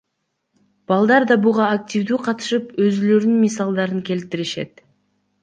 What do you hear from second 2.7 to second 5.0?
өзүлөрүнүн мисалдарын кетиришет.